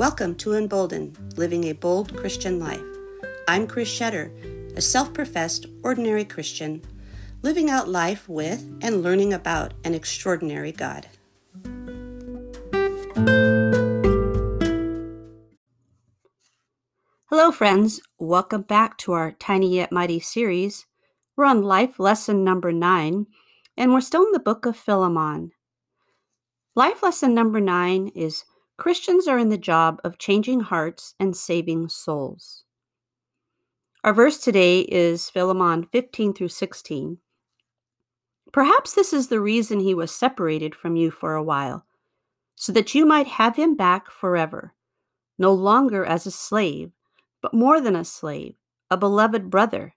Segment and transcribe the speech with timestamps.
[0.00, 2.80] Welcome to Emboldened, Living a Bold Christian Life.
[3.46, 4.32] I'm Chris Shetter,
[4.74, 6.80] a self professed ordinary Christian,
[7.42, 11.06] living out life with and learning about an extraordinary God.
[17.26, 18.00] Hello, friends.
[18.18, 20.86] Welcome back to our Tiny Yet Mighty series.
[21.36, 23.26] We're on life lesson number nine,
[23.76, 25.50] and we're still in the book of Philemon.
[26.74, 28.44] Life lesson number nine is
[28.80, 32.64] Christians are in the job of changing hearts and saving souls.
[34.02, 37.18] Our verse today is Philemon 15 through 16.
[38.52, 41.84] Perhaps this is the reason he was separated from you for a while,
[42.54, 44.72] so that you might have him back forever,
[45.38, 46.90] no longer as a slave,
[47.42, 48.54] but more than a slave,
[48.90, 49.94] a beloved brother,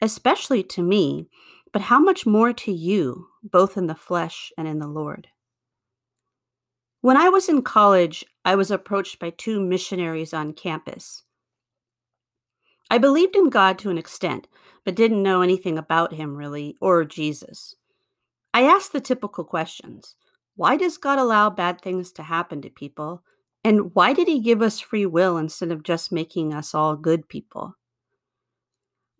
[0.00, 1.28] especially to me,
[1.70, 5.28] but how much more to you, both in the flesh and in the Lord.
[7.00, 11.22] When I was in college, I was approached by two missionaries on campus.
[12.90, 14.48] I believed in God to an extent,
[14.84, 17.74] but didn't know anything about him really, or Jesus.
[18.54, 20.16] I asked the typical questions
[20.54, 23.22] Why does God allow bad things to happen to people?
[23.62, 27.28] And why did he give us free will instead of just making us all good
[27.28, 27.74] people?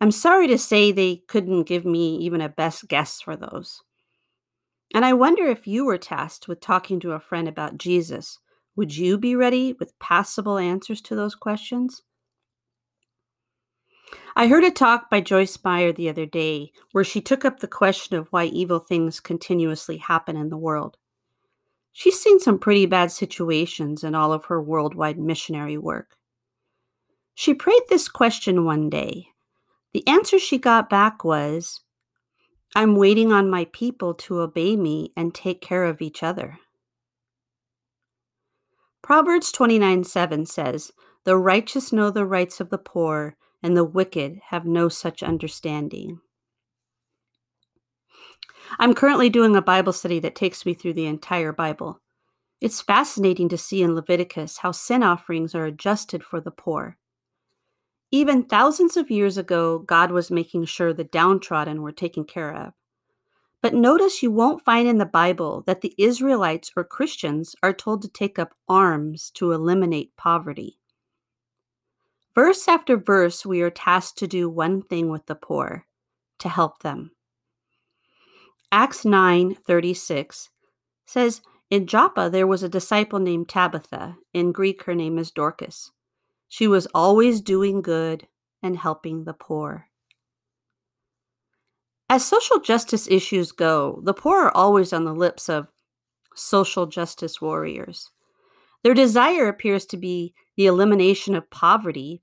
[0.00, 3.82] I'm sorry to say they couldn't give me even a best guess for those.
[4.94, 8.38] And I wonder if you were tasked with talking to a friend about Jesus,
[8.76, 12.02] would you be ready with passable answers to those questions?
[14.36, 17.68] I heard a talk by Joyce Meyer the other day where she took up the
[17.68, 20.96] question of why evil things continuously happen in the world.
[21.92, 26.16] She's seen some pretty bad situations in all of her worldwide missionary work.
[27.34, 29.28] She prayed this question one day.
[29.94, 31.80] The answer she got back was
[32.76, 36.58] I'm waiting on my people to obey me and take care of each other.
[39.02, 40.92] Proverbs 29 7 says,
[41.24, 46.20] The righteous know the rights of the poor, and the wicked have no such understanding.
[48.78, 52.02] I'm currently doing a Bible study that takes me through the entire Bible.
[52.60, 56.98] It's fascinating to see in Leviticus how sin offerings are adjusted for the poor.
[58.10, 62.72] Even thousands of years ago, God was making sure the downtrodden were taken care of.
[63.62, 68.02] But notice you won't find in the Bible that the Israelites or Christians are told
[68.02, 70.78] to take up arms to eliminate poverty.
[72.34, 75.86] Verse after verse, we are tasked to do one thing with the poor
[76.38, 77.10] to help them.
[78.70, 80.50] Acts 9:36
[81.06, 81.40] says,
[81.70, 84.18] In Joppa there was a disciple named Tabitha.
[84.34, 85.92] In Greek, her name is Dorcas.
[86.48, 88.26] She was always doing good
[88.62, 89.88] and helping the poor.
[92.08, 95.66] As social justice issues go, the poor are always on the lips of
[96.34, 98.10] social justice warriors.
[98.84, 102.22] Their desire appears to be the elimination of poverty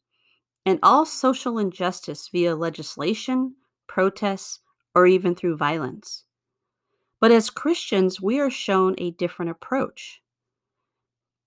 [0.66, 3.56] and all social injustice via legislation,
[3.88, 4.62] protests,
[4.96, 6.24] or even through violence.
[7.20, 10.22] But as Christians, we are shown a different approach.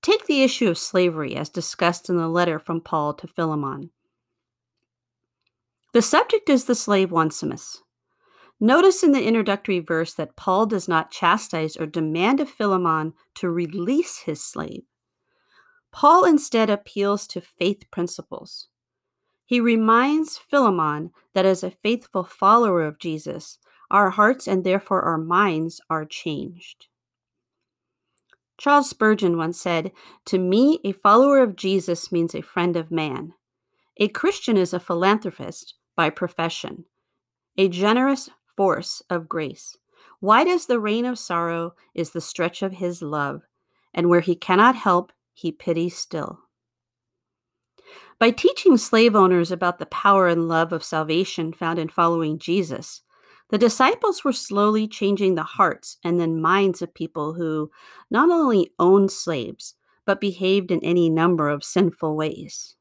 [0.06, 3.91] Take the issue of slavery as discussed in the letter from Paul to Philemon.
[5.93, 7.83] The subject is the slave Onesimus.
[8.61, 13.50] Notice in the introductory verse that Paul does not chastise or demand of Philemon to
[13.50, 14.84] release his slave.
[15.91, 18.69] Paul instead appeals to faith principles.
[19.45, 23.59] He reminds Philemon that as a faithful follower of Jesus,
[23.91, 26.87] our hearts and therefore our minds are changed.
[28.66, 29.93] Charles Spurgeon once said,
[30.25, 33.32] To me, a follower of Jesus means a friend of man.
[33.99, 36.84] A Christian is a philanthropist by profession,
[37.56, 39.77] a generous force of grace.
[40.21, 43.43] Wide as the rain of sorrow is the stretch of his love,
[43.94, 46.41] and where he cannot help, he pities still.
[48.19, 53.03] By teaching slave owners about the power and love of salvation found in following Jesus,
[53.51, 57.71] the disciples were slowly changing the hearts and then minds of people who
[58.10, 62.77] not only owned slaves, but behaved in any number of sinful ways.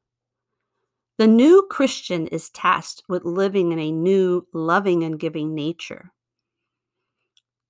[1.18, 6.12] The new Christian is tasked with living in a new, loving and giving nature.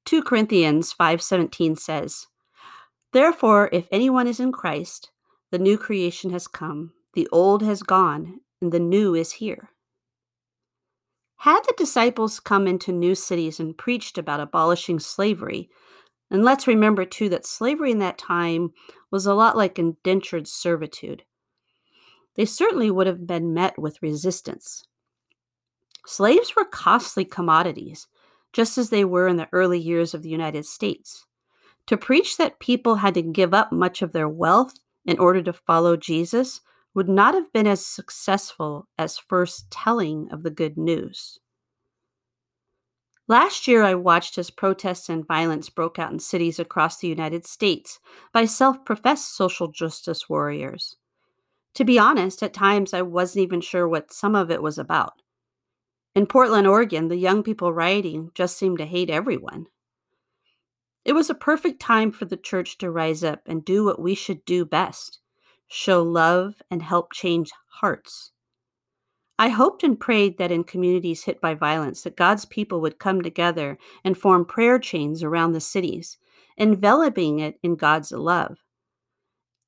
[0.05, 2.27] 2 Corinthians 5:17 says,
[3.11, 5.11] "Therefore if anyone is in Christ,
[5.51, 9.74] the new creation has come, the old has gone, and the new is here."
[11.37, 15.69] Had the disciples come into new cities and preached about abolishing slavery,
[16.31, 18.71] and let's remember too that slavery in that time
[19.11, 21.23] was a lot like indentured servitude,
[22.35, 24.83] they certainly would have been met with resistance.
[26.05, 28.07] Slaves were costly commodities,
[28.53, 31.25] just as they were in the early years of the United States.
[31.87, 34.73] To preach that people had to give up much of their wealth
[35.05, 36.61] in order to follow Jesus
[36.95, 41.37] would not have been as successful as first telling of the good news.
[43.27, 47.45] Last year, I watched as protests and violence broke out in cities across the United
[47.45, 47.99] States
[48.31, 50.95] by self professed social justice warriors.
[51.73, 55.21] To be honest, at times I wasn't even sure what some of it was about.
[56.15, 59.65] In Portland, Oregon, the young people rioting just seemed to hate everyone.
[61.03, 64.15] It was a perfect time for the church to rise up and do what we
[64.15, 65.19] should do best
[65.67, 68.31] show love and help change hearts.
[69.37, 73.21] I hoped and prayed that in communities hit by violence that God's people would come
[73.21, 76.17] together and form prayer chains around the cities,
[76.57, 78.59] enveloping it in God's love.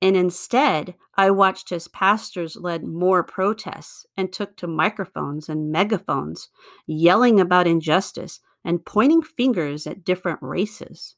[0.02, 6.50] And instead, I watched as pastors led more protests and took to microphones and megaphones,
[6.86, 11.16] yelling about injustice and pointing fingers at different races.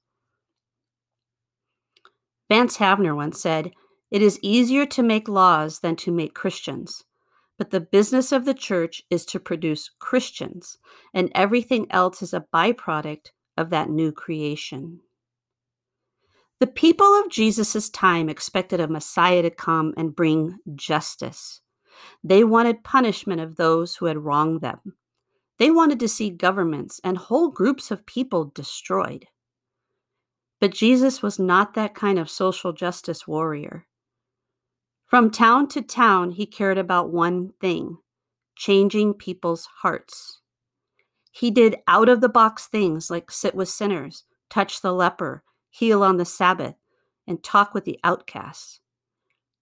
[2.50, 3.74] Vance Havner once said,
[4.12, 7.04] It is easier to make laws than to make Christians.
[7.58, 10.78] But the business of the church is to produce Christians,
[11.14, 15.02] and everything else is a byproduct of that new creation.
[16.60, 21.62] The people of Jesus' time expected a Messiah to come and bring justice.
[22.24, 24.80] They wanted punishment of those who had wronged them.
[25.58, 29.28] They wanted to see governments and whole groups of people destroyed.
[30.62, 33.86] But Jesus was not that kind of social justice warrior.
[35.10, 37.98] From town to town, he cared about one thing
[38.56, 40.42] changing people's hearts.
[41.32, 46.04] He did out of the box things like sit with sinners, touch the leper, heal
[46.04, 46.76] on the Sabbath,
[47.26, 48.82] and talk with the outcasts.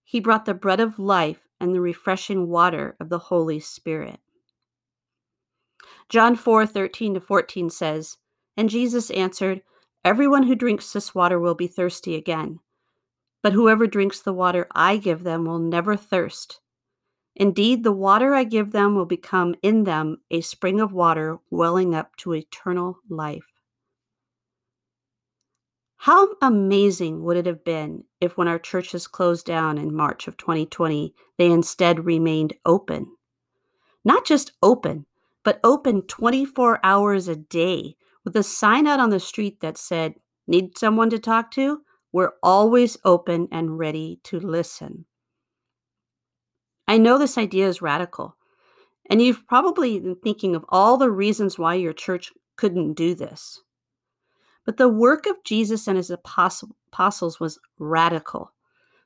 [0.04, 4.20] He brought the bread of life and the refreshing water of the Holy Spirit.
[6.08, 8.18] John 4 13 to 14 says,
[8.56, 9.62] And Jesus answered,
[10.04, 12.60] Everyone who drinks this water will be thirsty again.
[13.42, 16.60] But whoever drinks the water I give them will never thirst.
[17.36, 21.94] Indeed, the water I give them will become in them a spring of water welling
[21.94, 23.46] up to eternal life.
[25.98, 30.36] How amazing would it have been if, when our churches closed down in March of
[30.36, 33.16] 2020, they instead remained open?
[34.04, 35.06] Not just open,
[35.44, 40.14] but open 24 hours a day with a sign out on the street that said,
[40.46, 41.82] Need someone to talk to?
[42.12, 45.04] We're always open and ready to listen.
[46.86, 48.36] I know this idea is radical,
[49.10, 53.60] and you've probably been thinking of all the reasons why your church couldn't do this.
[54.64, 58.52] But the work of Jesus and his apostles was radical.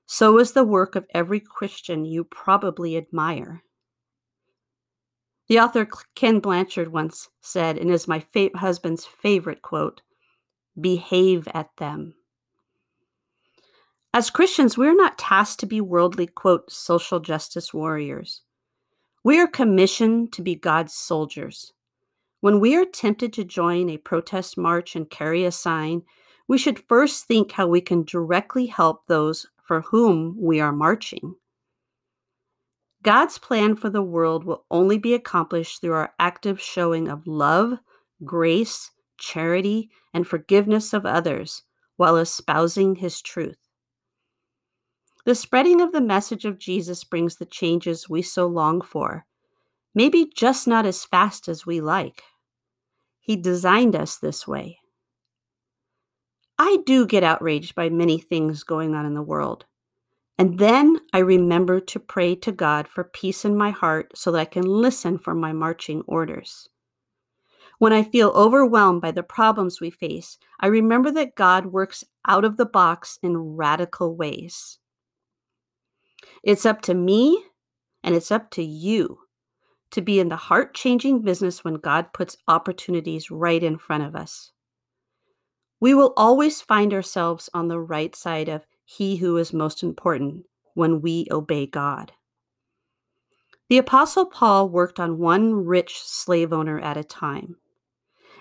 [0.07, 3.63] So is the work of every Christian you probably admire.
[5.49, 10.03] The author Ken Blanchard once said, and is my fa- husband's favorite quote
[10.81, 12.15] behave at them.
[14.14, 18.43] As Christians, we're not tasked to be worldly, quote, social justice warriors.
[19.25, 21.73] We are commissioned to be God's soldiers.
[22.43, 26.03] When we are tempted to join a protest march and carry a sign,
[26.47, 31.37] we should first think how we can directly help those for whom we are marching.
[33.03, 37.79] God's plan for the world will only be accomplished through our active showing of love,
[38.25, 41.63] grace, charity, and forgiveness of others
[41.96, 43.62] while espousing His truth.
[45.24, 49.24] The spreading of the message of Jesus brings the changes we so long for,
[49.94, 52.24] maybe just not as fast as we like.
[53.20, 54.81] He designed us this way.
[56.58, 59.64] I do get outraged by many things going on in the world.
[60.38, 64.38] And then I remember to pray to God for peace in my heart so that
[64.41, 66.69] I can listen for my marching orders.
[67.79, 72.44] When I feel overwhelmed by the problems we face, I remember that God works out
[72.44, 74.79] of the box in radical ways.
[76.43, 77.44] It's up to me
[78.03, 79.20] and it's up to you
[79.93, 84.17] to be in the heart changing business when God puts opportunities right in front of
[84.17, 84.51] us.
[85.81, 90.44] We will always find ourselves on the right side of He who is most important
[90.75, 92.13] when we obey God.
[93.69, 97.56] The Apostle Paul worked on one rich slave owner at a time.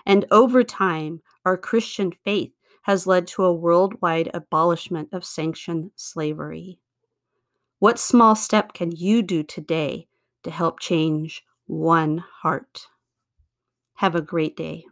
[0.04, 6.81] And over time, our Christian faith has led to a worldwide abolishment of sanctioned slavery.
[7.82, 10.06] What small step can you do today
[10.44, 12.86] to help change one heart?
[13.94, 14.84] Have a great day.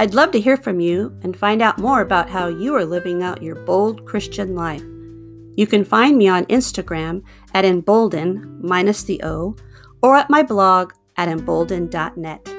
[0.00, 3.22] I'd love to hear from you and find out more about how you are living
[3.22, 4.82] out your bold Christian life.
[5.56, 7.22] You can find me on Instagram
[7.54, 9.54] at emboldened minus the O
[10.02, 12.55] or at my blog at emboldened.net.